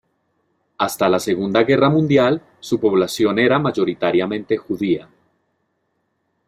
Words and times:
Hasta 0.79 1.07
la 1.09 1.19
Segunda 1.19 1.61
Guerra 1.61 1.87
Mundial, 1.91 2.41
su 2.59 2.79
población 2.79 3.37
era 3.37 3.59
mayoritariamente 3.59 4.57
judía. 4.57 5.07